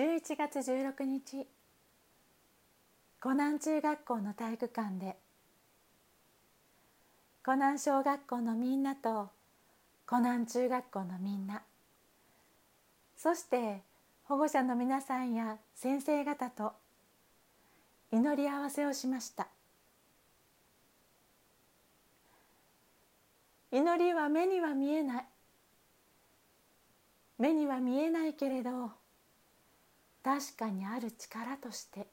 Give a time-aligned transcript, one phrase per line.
[0.00, 1.46] 11月16日。
[3.20, 5.18] 湖南中学校の体育館で。
[7.44, 9.28] 湖南小学校のみんなと
[10.06, 11.60] 湖南中学校のみんな。
[13.14, 13.82] そして
[14.24, 16.72] 保護者の皆さんや先生方と
[18.10, 19.48] 祈り合わせをしました。
[23.70, 25.24] 祈りは目には見えない。
[27.36, 28.98] 目には見えないけれど
[30.22, 32.06] 確かにある力として。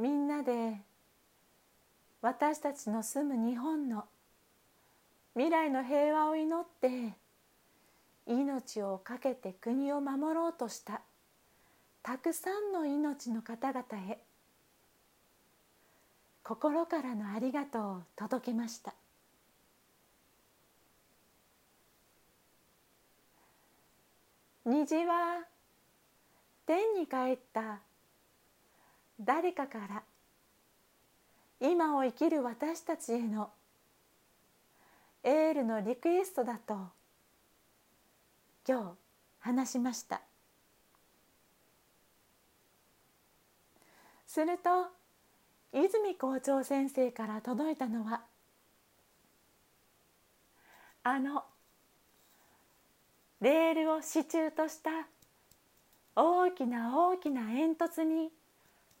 [0.00, 0.80] みんなで
[2.22, 4.04] 私たちの住む日本の
[5.34, 7.12] 未来の平和を祈って
[8.26, 11.02] 命を懸けて国を守ろうとした
[12.02, 14.18] たくさんの命の方々へ
[16.42, 18.94] 心からのありがとうを届けました。
[24.64, 25.44] 虹は
[26.70, 27.80] 天に帰った。
[29.20, 30.02] 誰かから。
[31.58, 33.50] 今を生きる私たちへの。
[35.24, 36.76] エールのリクエストだと。
[38.68, 38.92] 今日
[39.40, 40.20] 話しました。
[44.28, 44.92] すると
[45.72, 48.22] 泉校長先生から届いたのは。
[51.02, 51.42] あの
[53.40, 54.90] レールを支柱とした
[56.16, 58.30] 大きな大きな煙突に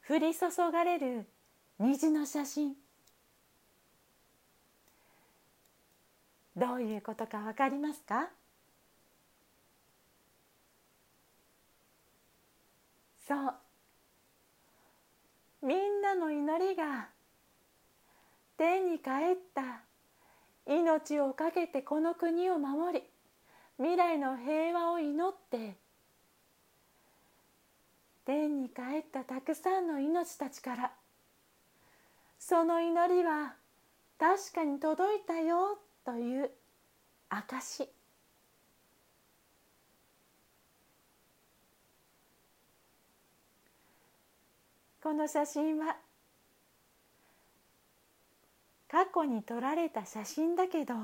[0.08, 1.26] 降り注がれる
[1.78, 2.74] 虹の写真。
[6.56, 8.28] どういうことかわかりますか？
[13.26, 13.54] そう。
[15.62, 17.08] みんなの祈りが
[18.56, 19.82] 天に帰った。
[20.66, 23.04] 命を懸けてこの国を守り
[23.78, 25.76] 未来の平和を祈って
[28.30, 30.92] 天に帰ったたくさんの命たちから。
[32.38, 33.54] その祈りは
[34.18, 36.50] 確かに届いたよという
[37.28, 37.90] 証
[45.02, 45.96] この写真は
[48.88, 50.94] 過去に撮られた写真だけど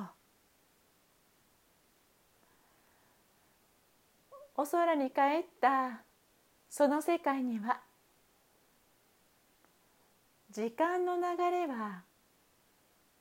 [4.56, 6.06] お空に帰った
[6.69, 7.81] その世界には
[10.50, 12.03] 時間の流れは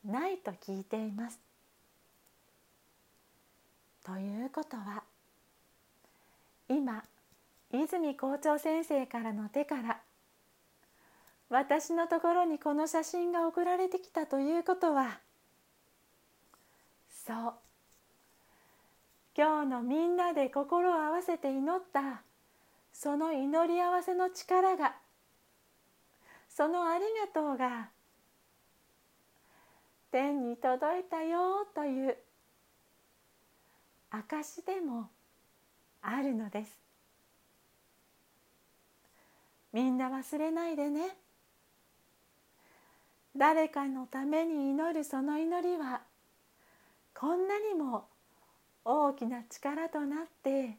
[0.06, 1.40] ないと聞いています。
[4.06, 5.04] ということは
[6.70, 7.04] 今
[7.72, 10.00] 泉校長先生からの手から
[11.50, 15.20] 私のところにこの写真が送られてきたということは
[17.10, 17.54] そう
[19.36, 22.22] 今日のみんなで心を合わせて祈った
[22.98, 24.96] その祈り合わせの力が
[26.48, 27.90] そのありがとうが
[30.12, 32.16] 天に届いたよという
[34.10, 35.10] 証でも
[36.02, 36.80] あるのです。
[39.74, 41.18] みんな忘れないでね。
[43.36, 46.00] 誰かのために祈るその祈りは
[47.14, 48.06] こんなにも
[48.86, 50.78] 大きな力となって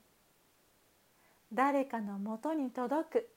[1.53, 3.29] 誰かのもとに届く。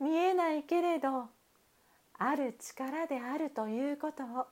[0.00, 1.28] 見えないけれど
[2.18, 4.46] ある力であるということを。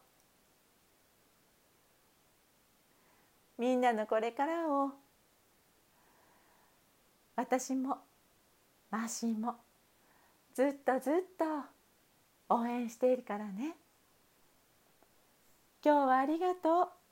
[3.58, 4.90] みんなのこれからを
[7.36, 7.98] 私も
[8.90, 9.56] マシーも
[10.54, 13.76] ずっとずっと応援しているからね。
[15.84, 17.03] 今日はありがとう。